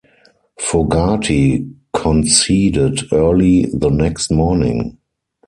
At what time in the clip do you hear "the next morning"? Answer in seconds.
3.71-4.97